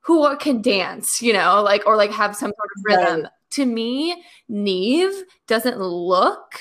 [0.00, 3.22] who are, can dance you know like or like have some sort of rhythm.
[3.22, 3.30] Right.
[3.50, 5.12] to me nev
[5.46, 6.58] doesn't look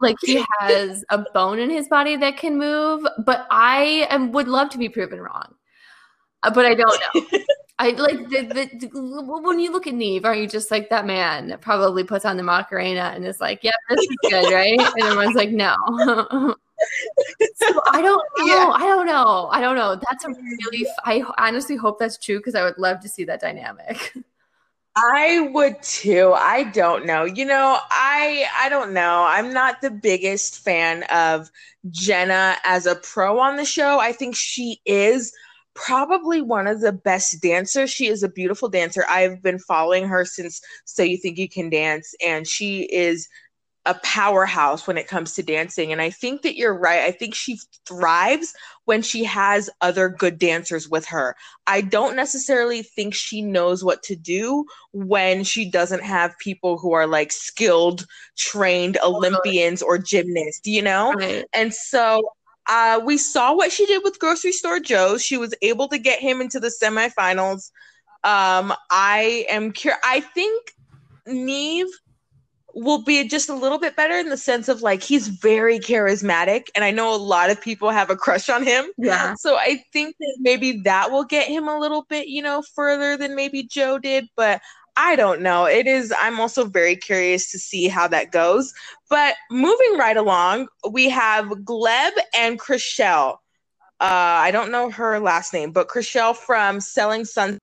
[0.00, 4.48] like he has a bone in his body that can move but i am, would
[4.48, 5.54] love to be proven wrong
[6.42, 7.38] uh, but i don't know
[7.78, 8.88] I like the, the,
[9.42, 12.36] when you look at Nev, are you just like that man that probably puts on
[12.36, 14.78] the Macarena and is like, yeah, this is good, right?
[14.78, 15.74] And everyone's like, no.
[17.56, 18.46] so I don't know.
[18.46, 18.70] Yeah.
[18.72, 19.48] I don't know.
[19.50, 19.96] I don't know.
[20.08, 20.28] That's a
[20.72, 20.86] really.
[21.04, 24.14] I honestly hope that's true because I would love to see that dynamic.
[24.96, 26.32] I would too.
[26.36, 27.24] I don't know.
[27.24, 29.26] You know, I I don't know.
[29.28, 31.50] I'm not the biggest fan of
[31.90, 33.98] Jenna as a pro on the show.
[33.98, 35.34] I think she is
[35.74, 37.90] probably one of the best dancers.
[37.90, 39.04] She is a beautiful dancer.
[39.08, 43.28] I've been following her since So You Think You Can Dance and she is
[43.86, 45.92] a powerhouse when it comes to dancing.
[45.92, 47.00] And I think that you're right.
[47.00, 48.54] I think she thrives
[48.86, 51.36] when she has other good dancers with her.
[51.66, 56.92] I don't necessarily think she knows what to do when she doesn't have people who
[56.92, 58.06] are like skilled,
[58.38, 61.12] trained Olympians or gymnasts, you know?
[61.12, 61.44] Right.
[61.52, 62.22] And so
[62.68, 65.18] uh, we saw what she did with Grocery Store Joe.
[65.18, 67.70] She was able to get him into the semifinals.
[68.22, 70.00] Um, I am curious.
[70.04, 70.72] I think
[71.26, 71.86] Nev
[72.74, 76.64] will be just a little bit better in the sense of like he's very charismatic
[76.74, 78.86] and I know a lot of people have a crush on him.
[78.98, 79.34] Yeah.
[79.38, 83.16] So I think that maybe that will get him a little bit, you know, further
[83.16, 84.60] than maybe Joe did, but
[84.96, 85.66] I don't know.
[85.66, 88.72] It is I'm also very curious to see how that goes.
[89.10, 93.38] But moving right along, we have Gleb and Chrishell.
[94.00, 97.58] Uh I don't know her last name, but Chrishell from Selling Sun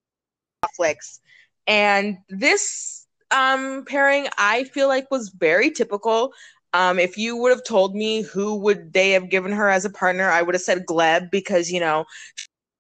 [0.66, 1.20] Netflix.
[1.68, 6.34] And this um, pairing I feel like was very typical.
[6.74, 9.90] Um, if you would have told me who would they have given her as a
[9.90, 12.06] partner, I would have said Gleb because you know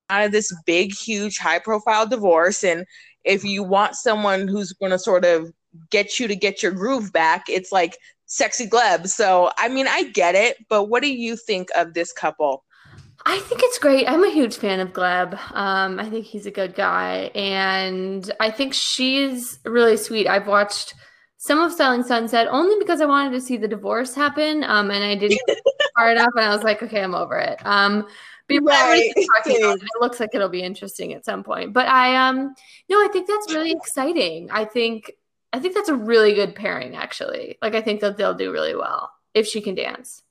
[0.10, 2.86] out of this big, huge, high profile divorce, and
[3.24, 5.52] if you want someone who's going to sort of
[5.90, 9.08] get you to get your groove back, it's like sexy Gleb.
[9.08, 12.64] So I mean, I get it, but what do you think of this couple?
[13.26, 14.10] I think it's great.
[14.10, 15.34] I'm a huge fan of Gleb.
[15.52, 20.28] Um, I think he's a good guy, and I think she's really sweet.
[20.28, 20.96] I've watched
[21.38, 25.04] some of Selling Sunset only because I wanted to see the divorce happen, um, and
[25.04, 25.40] I didn't
[25.96, 27.64] far enough, and I was like, okay, I'm over it.
[27.64, 28.08] Um,
[28.60, 29.12] but right.
[29.16, 31.74] it looks like it'll be interesting at some point.
[31.74, 32.54] But I um,
[32.90, 34.50] no, I think that's really exciting.
[34.52, 35.12] I think
[35.54, 37.58] I think that's a really good pairing, actually.
[37.62, 40.24] Like, I think that they'll do really well if she can dance.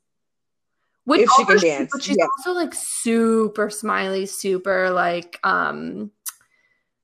[1.05, 1.91] Which if she can dance.
[1.93, 2.27] But she's yeah.
[2.39, 6.11] also like super smiley, super like um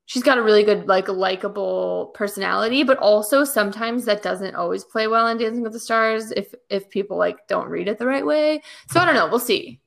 [0.04, 5.08] she's got a really good like likable personality, but also sometimes that doesn't always play
[5.08, 8.24] well in Dancing with the Stars if if people like don't read it the right
[8.24, 8.62] way.
[8.90, 9.80] So I don't know, we'll see.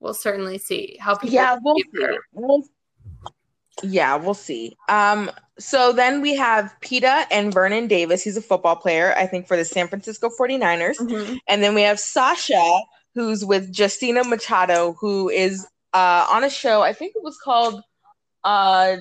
[0.00, 2.18] We'll certainly see how people Yeah, we'll see.
[2.32, 2.64] We'll,
[3.82, 4.76] yeah, we'll see.
[4.88, 8.22] Um so then we have Peta and Vernon Davis.
[8.22, 10.98] He's a football player, I think, for the San Francisco 49ers.
[10.98, 11.34] Mm-hmm.
[11.48, 12.80] And then we have Sasha,
[13.14, 16.82] who's with Justina Machado, who is uh, on a show.
[16.82, 17.82] I think it was called.
[18.44, 18.98] Uh,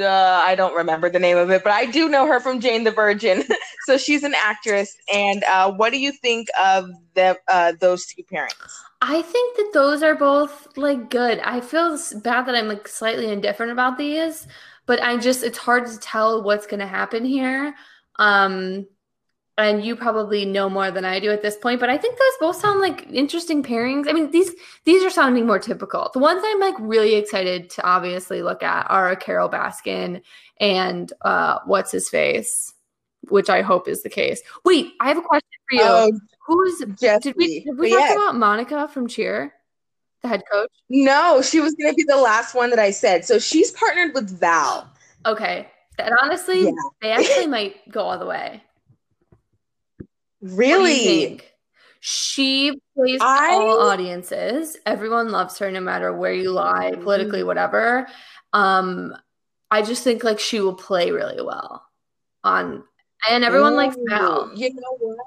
[0.00, 2.84] uh, I don't remember the name of it, but I do know her from Jane
[2.84, 3.44] the Virgin.
[3.86, 4.94] so she's an actress.
[5.12, 8.82] And uh, what do you think of the, uh, those two parents?
[9.02, 11.40] I think that those are both like good.
[11.40, 14.46] I feel bad that I'm like slightly indifferent about these,
[14.86, 17.74] but I just it's hard to tell what's going to happen here.
[18.16, 18.86] Um,
[19.58, 22.32] and you probably know more than I do at this point, but I think those
[22.40, 24.08] both sound like interesting pairings.
[24.08, 24.50] I mean, these
[24.84, 26.10] these are sounding more typical.
[26.12, 30.22] The ones I'm like really excited to obviously look at are Carole Baskin
[30.58, 32.72] and uh what's his face,
[33.28, 34.40] which I hope is the case.
[34.64, 35.82] Wait, I have a question for you.
[35.84, 37.32] Oh, Who's Jesse.
[37.32, 38.14] did we did we talk yeah.
[38.14, 39.52] about Monica from Cheer?
[40.22, 40.70] The head coach?
[40.88, 43.24] No, she was gonna be the last one that I said.
[43.24, 44.90] So she's partnered with Val.
[45.26, 45.68] Okay.
[45.98, 46.70] And honestly, yeah.
[47.02, 48.62] they actually might go all the way.
[50.42, 51.40] Really?
[52.00, 53.54] She plays I...
[53.54, 54.76] all audiences.
[54.84, 57.46] Everyone loves her no matter where you lie, politically, mm-hmm.
[57.46, 58.08] whatever.
[58.52, 59.16] Um,
[59.70, 61.86] I just think like she will play really well
[62.44, 62.82] on
[63.28, 64.50] and everyone Ooh, likes Val.
[64.54, 65.26] You know what?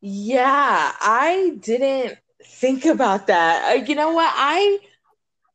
[0.00, 3.70] Yeah, I didn't think about that.
[3.70, 4.32] Uh, you know what?
[4.34, 4.78] I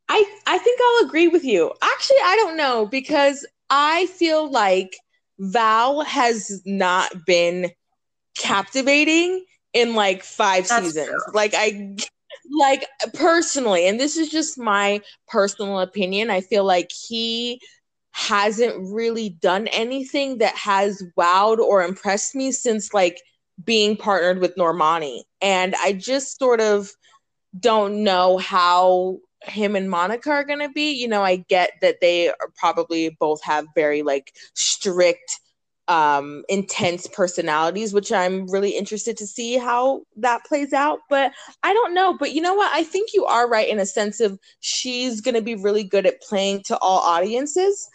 [0.08, 1.74] I I think I'll agree with you.
[1.82, 4.96] Actually, I don't know because I feel like
[5.40, 7.72] Val has not been
[8.38, 11.08] captivating in like five That's seasons.
[11.08, 11.34] True.
[11.34, 11.96] Like I
[12.50, 17.62] like personally, and this is just my personal opinion, I feel like he
[18.12, 23.22] hasn't really done anything that has wowed or impressed me since like
[23.64, 25.22] being partnered with Normani.
[25.42, 26.92] And I just sort of
[27.58, 30.92] don't know how him and Monica are going to be.
[30.92, 35.40] You know, I get that they are probably both have very like strict
[35.92, 41.00] um, intense personalities, which I'm really interested to see how that plays out.
[41.10, 42.18] But I don't know.
[42.18, 42.72] But you know what?
[42.74, 46.06] I think you are right in a sense of she's going to be really good
[46.06, 47.90] at playing to all audiences.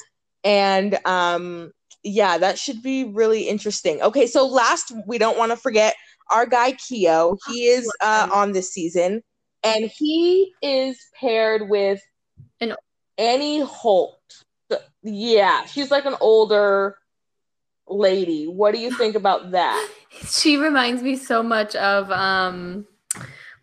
[0.44, 4.02] And um, yeah, that should be really interesting.
[4.02, 5.94] Okay, so last, we don't want to forget
[6.30, 7.38] our guy Keo.
[7.48, 9.22] He is uh, on this season,
[9.64, 12.02] and he is paired with
[12.60, 12.76] an-
[13.16, 14.20] Annie Holt.
[15.02, 16.98] Yeah, she's like an older
[17.88, 18.46] lady.
[18.46, 19.88] What do you think about that?
[20.30, 22.86] She reminds me so much of um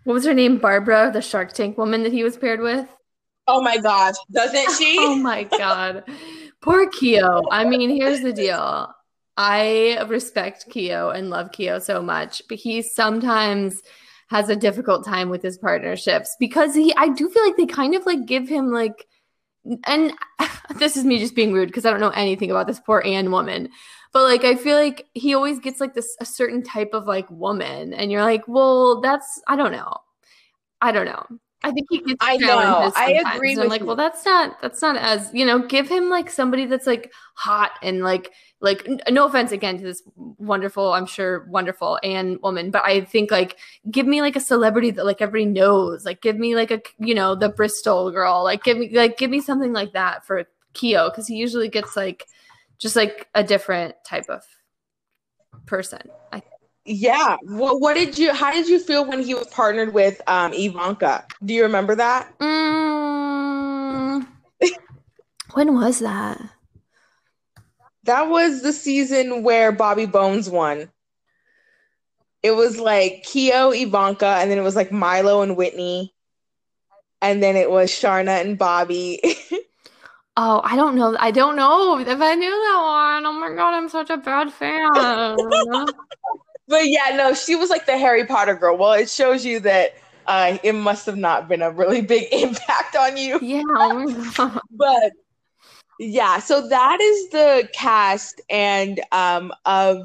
[0.04, 0.60] what was her name?
[0.60, 2.88] Barbara, the Shark Tank woman that he was paired with.
[3.48, 4.98] Oh my gosh, doesn't she?
[5.00, 6.04] oh my god.
[6.62, 7.42] Poor Keo.
[7.52, 8.94] I mean, here's the deal.
[9.36, 13.82] I respect Keo and love Keo so much, but he sometimes
[14.30, 17.96] has a difficult time with his partnerships because he I do feel like they kind
[17.96, 19.08] of like give him like
[19.86, 20.14] and
[20.78, 23.32] this is me just being rude because I don't know anything about this poor Anne
[23.32, 23.70] woman.
[24.12, 27.30] But like I feel like he always gets like this a certain type of like
[27.32, 29.98] woman and you're like, "Well, that's I don't know.
[30.82, 31.26] I don't know.
[31.64, 32.92] I think he gets I know.
[32.96, 33.58] I agree.
[33.58, 33.88] I'm like, you.
[33.88, 35.60] well, that's not that's not as you know.
[35.60, 38.32] Give him like somebody that's like hot and like
[38.64, 43.30] like no offense again to this wonderful, I'm sure wonderful and woman, but I think
[43.30, 43.60] like
[43.92, 46.06] give me like a celebrity that like everybody knows.
[46.06, 48.42] Like give me like a you know the Bristol girl.
[48.42, 51.98] Like give me like give me something like that for Keo because he usually gets
[51.98, 52.26] like
[52.80, 54.44] just like a different type of
[55.66, 56.10] person.
[56.32, 56.42] I
[56.86, 57.36] yeah.
[57.42, 61.26] What what did you how did you feel when he was partnered with um Evanna?
[61.44, 62.40] Do you remember that?
[62.40, 64.26] Mm,
[65.54, 66.40] when was that?
[68.04, 70.90] That was the season where Bobby Bones won.
[72.42, 76.14] It was like Keo, Evanna, and then it was like Milo and Witney.
[77.22, 79.22] And then it was Sharna and Bobby.
[80.36, 81.16] oh, I don't know.
[81.18, 83.26] I don't know if I knew that one.
[83.26, 84.90] Oh my god, I'm such a bad fan.
[86.68, 88.76] but yeah, no, she was like the Harry Potter girl.
[88.76, 89.96] Well, it shows you that
[90.28, 93.40] uh, it must have not been a really big impact on you.
[93.42, 93.64] Yeah,
[94.72, 95.14] but
[96.00, 100.00] yeah, so that is the cast and um, of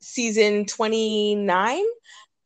[0.00, 1.82] season 29.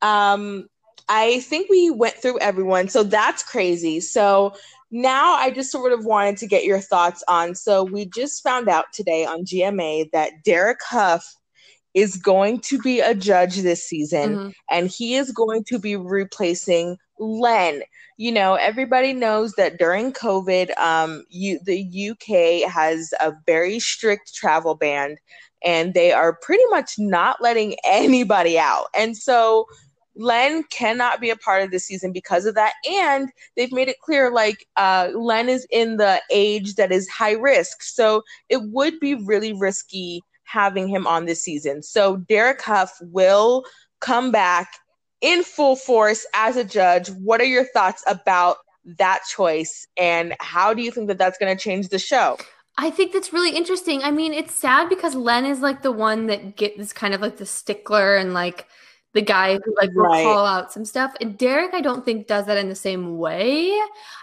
[0.02, 0.68] Um,
[1.08, 4.00] I think we went through everyone, so that's crazy.
[4.00, 4.54] So
[4.90, 7.54] now I just sort of wanted to get your thoughts on.
[7.54, 11.36] So we just found out today on GMA that Derek Hough
[11.94, 14.48] is going to be a judge this season mm-hmm.
[14.70, 17.82] and he is going to be replacing Len.
[18.16, 24.34] You know, everybody knows that during COVID, um, you, the UK has a very strict
[24.34, 25.16] travel ban
[25.64, 28.86] and they are pretty much not letting anybody out.
[28.94, 29.66] And so
[30.18, 32.72] Len cannot be a part of this season because of that.
[32.90, 37.32] And they've made it clear like uh, Len is in the age that is high
[37.32, 37.82] risk.
[37.82, 41.82] So it would be really risky having him on this season.
[41.82, 43.64] So Derek Hough will
[44.00, 44.68] come back
[45.20, 47.08] in full force as a judge.
[47.08, 48.58] What are your thoughts about
[48.98, 52.38] that choice and how do you think that that's going to change the show?
[52.78, 54.02] I think that's really interesting.
[54.02, 57.38] I mean, it's sad because Len is like the one that gets kind of like
[57.38, 58.66] the stickler and like
[59.14, 60.22] the guy who like will right.
[60.22, 61.14] call out some stuff.
[61.22, 63.72] And Derek, I don't think does that in the same way.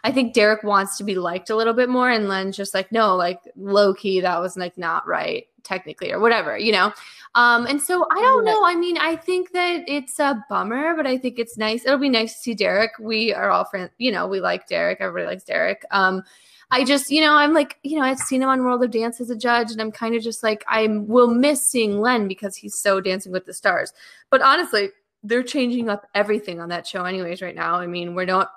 [0.03, 2.91] I think Derek wants to be liked a little bit more, and Len's just like,
[2.91, 6.93] no, like low key, that was like not right technically or whatever, you know.
[7.35, 8.63] Um, and so I don't know.
[8.63, 11.85] I mean, I think that it's a bummer, but I think it's nice.
[11.85, 12.91] It'll be nice to see Derek.
[12.99, 15.01] We are all friends, you know, we like Derek.
[15.01, 15.83] Everybody likes Derek.
[15.91, 16.23] Um,
[16.69, 19.21] I just, you know, I'm like, you know, I've seen him on World of Dance
[19.21, 22.55] as a judge, and I'm kind of just like, I will miss seeing Len because
[22.55, 23.93] he's so dancing with the stars.
[24.31, 24.89] But honestly,
[25.23, 27.75] they're changing up everything on that show, anyways, right now.
[27.75, 28.51] I mean, we're not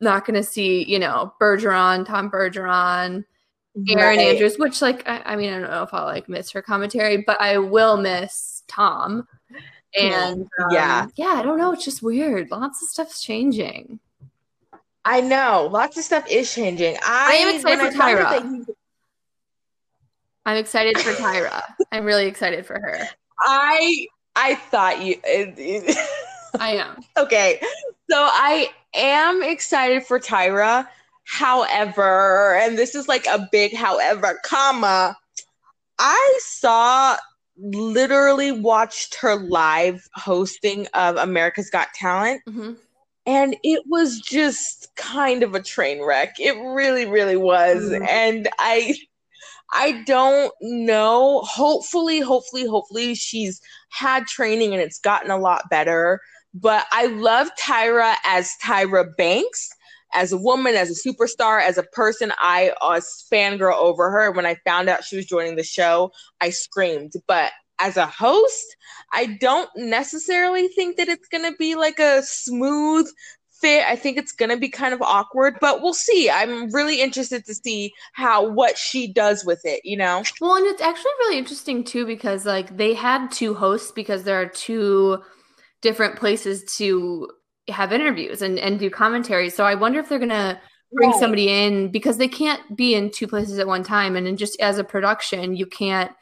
[0.00, 3.24] not going to see, you know, Bergeron, Tom Bergeron,
[3.88, 4.18] Erin right.
[4.18, 7.18] Andrews, which, like, I, I, mean, I don't know if I'll like miss her commentary,
[7.18, 9.26] but I will miss Tom.
[9.98, 11.72] And um, yeah, yeah, I don't know.
[11.72, 12.50] It's just weird.
[12.50, 14.00] Lots of stuff's changing.
[15.04, 16.96] I know lots of stuff is changing.
[17.02, 18.66] I, I am excited for Tyra.
[20.46, 21.62] I'm excited for Tyra.
[21.90, 22.98] I'm really excited for her.
[23.40, 24.06] I
[24.36, 25.16] I thought you.
[26.60, 27.60] I am okay.
[28.10, 30.86] So I am excited for Tyra.
[31.24, 35.16] However, and this is like a big however, comma.
[35.98, 37.16] I saw
[37.58, 42.42] literally watched her live hosting of America's Got Talent.
[42.48, 42.72] Mm-hmm
[43.26, 48.04] and it was just kind of a train wreck it really really was mm-hmm.
[48.08, 48.94] and i
[49.72, 56.20] i don't know hopefully hopefully hopefully she's had training and it's gotten a lot better
[56.54, 59.70] but i love tyra as tyra banks
[60.14, 64.46] as a woman as a superstar as a person i was fangirl over her when
[64.46, 66.10] i found out she was joining the show
[66.40, 68.76] i screamed but as a host,
[69.12, 73.10] I don't necessarily think that it's going to be like a smooth
[73.62, 73.84] fit.
[73.86, 76.30] I think it's going to be kind of awkward, but we'll see.
[76.30, 80.22] I'm really interested to see how what she does with it, you know.
[80.40, 84.40] Well, and it's actually really interesting too because like they had two hosts because there
[84.40, 85.22] are two
[85.80, 87.28] different places to
[87.68, 89.50] have interviews and and do commentary.
[89.50, 90.60] So I wonder if they're going to
[90.92, 91.20] bring right.
[91.20, 94.60] somebody in because they can't be in two places at one time and then just
[94.60, 96.12] as a production, you can't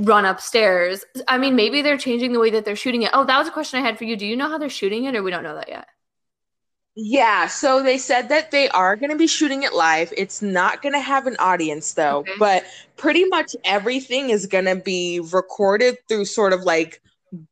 [0.00, 1.04] run upstairs.
[1.28, 3.10] I mean, maybe they're changing the way that they're shooting it.
[3.12, 4.16] Oh, that was a question I had for you.
[4.16, 5.86] Do you know how they're shooting it, or we don't know that yet?
[6.96, 10.12] Yeah, so they said that they are going to be shooting it live.
[10.16, 12.32] It's not going to have an audience though, okay.
[12.38, 12.64] but
[12.96, 17.00] pretty much everything is going to be recorded through sort of like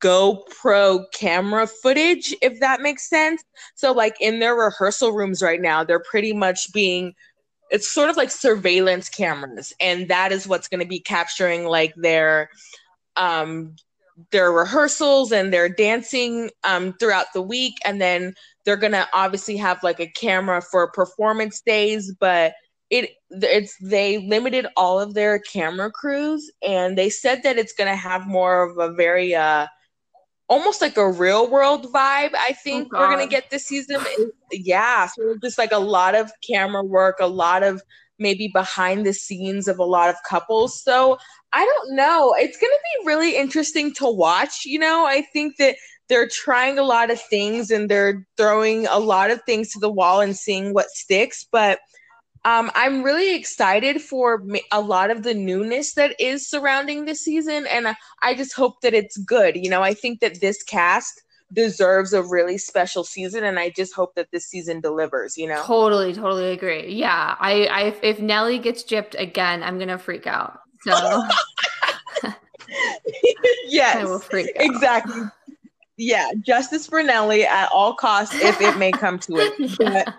[0.00, 3.42] GoPro camera footage, if that makes sense.
[3.74, 7.14] So, like in their rehearsal rooms right now, they're pretty much being
[7.70, 11.94] it's sort of like surveillance cameras, and that is what's going to be capturing like
[11.96, 12.50] their
[13.16, 13.76] um
[14.32, 19.82] their rehearsals and their dancing um throughout the week, and then they're gonna obviously have
[19.82, 22.54] like a camera for performance days, but
[22.90, 27.90] it it's they limited all of their camera crews and they said that it's going
[27.90, 29.66] to have more of a very uh
[30.48, 34.00] almost like a real world vibe i think oh we're going to get this season.
[34.50, 37.82] Yeah so just like a lot of camera work a lot of
[38.18, 40.82] maybe behind the scenes of a lot of couples.
[40.82, 41.18] So
[41.52, 42.34] i don't know.
[42.36, 45.06] It's going to be really interesting to watch you know?
[45.06, 45.76] I think that
[46.08, 49.92] they're trying a lot of things and they're throwing a lot of things to the
[49.92, 51.80] wall and seeing what sticks but
[52.44, 57.66] um, I'm really excited for a lot of the newness that is surrounding this season,
[57.66, 59.56] and I just hope that it's good.
[59.56, 61.22] You know, I think that this cast
[61.52, 65.36] deserves a really special season, and I just hope that this season delivers.
[65.36, 66.92] You know, totally, totally agree.
[66.94, 70.60] Yeah, I, I if Nelly gets gypped again, I'm gonna freak out.
[70.82, 71.22] So,
[73.66, 74.64] yes, I will freak out.
[74.64, 75.22] exactly.
[75.96, 79.76] Yeah, justice for Nelly at all costs, if it may come to it.
[79.78, 80.14] But,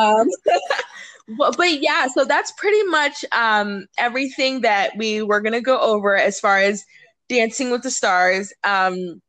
[0.00, 0.28] um,
[1.28, 6.16] but, but yeah, so that's pretty much um, everything that we were gonna go over
[6.16, 6.84] as far as
[7.28, 8.52] Dancing with the Stars.
[8.64, 9.22] Um,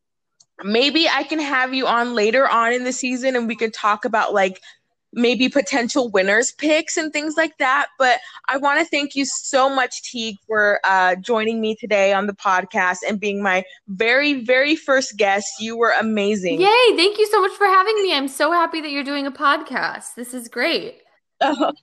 [0.64, 4.06] maybe I can have you on later on in the season, and we could talk
[4.06, 4.62] about like
[5.16, 7.88] maybe potential winners picks and things like that.
[7.98, 8.20] But
[8.50, 12.34] I want to thank you so much, Tiege, for uh, joining me today on the
[12.34, 15.48] podcast and being my very, very first guest.
[15.60, 16.60] You were amazing.
[16.60, 16.96] Yay.
[16.96, 18.14] Thank you so much for having me.
[18.14, 20.16] I'm so happy that you're doing a podcast.
[20.16, 21.02] This is great.
[21.46, 21.74] Oh,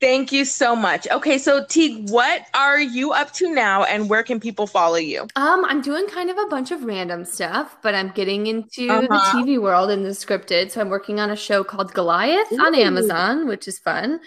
[0.00, 1.06] thank you so much.
[1.10, 5.22] Okay, so Tiege, what are you up to now and where can people follow you?
[5.36, 9.02] Um, I'm doing kind of a bunch of random stuff, but I'm getting into uh-huh.
[9.02, 10.70] the TV world and the scripted.
[10.70, 12.60] So I'm working on a show called Goliath Ooh.
[12.60, 14.20] on Amazon, which is fun.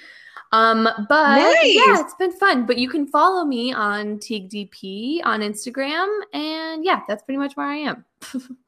[0.53, 1.75] Um, but nice.
[1.75, 2.67] yeah, it's been fun.
[2.67, 7.57] But you can follow me on Tiege DP on Instagram, and yeah, that's pretty much
[7.57, 8.05] where I am.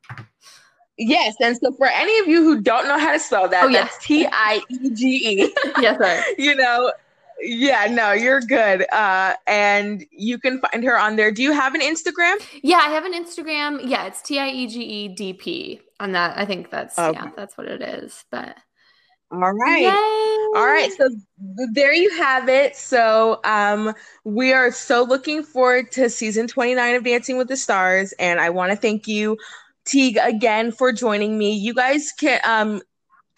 [0.97, 3.67] Yes, and so for any of you who don't know how to spell that, oh,
[3.67, 3.83] yeah.
[3.83, 5.53] that's T I E G E.
[5.81, 6.23] yes, sir.
[6.37, 6.93] you know,
[7.41, 8.85] yeah, no, you're good.
[8.91, 11.31] Uh, and you can find her on there.
[11.31, 12.37] Do you have an Instagram?
[12.63, 13.81] Yeah, I have an Instagram.
[13.83, 15.81] Yeah, it's T I E G E D P.
[15.99, 17.17] On that, I think that's okay.
[17.17, 18.23] yeah, that's what it is.
[18.31, 18.57] But
[19.31, 19.81] all right.
[19.81, 20.59] Yay.
[20.59, 20.91] All right.
[20.97, 21.09] So
[21.73, 22.75] there you have it.
[22.75, 23.93] So um,
[24.23, 28.13] we are so looking forward to season 29 of Dancing with the Stars.
[28.13, 29.37] And I want to thank you
[29.85, 31.53] Tiege again for joining me.
[31.53, 32.81] You guys can um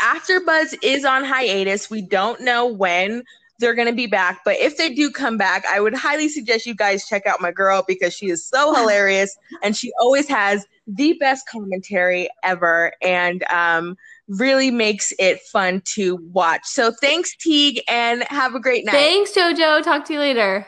[0.02, 1.90] AfterBuzz is on hiatus.
[1.90, 3.24] We don't know when
[3.60, 6.68] they're going to be back, but if they do come back, I would highly suggest
[6.68, 10.66] you guys check out my girl because she is so hilarious and she always has
[10.86, 16.62] the best commentary ever and um really makes it fun to watch.
[16.66, 18.92] So thanks Tiege and have a great night.
[18.92, 19.82] Thanks Jojo.
[19.82, 20.68] Talk to you later.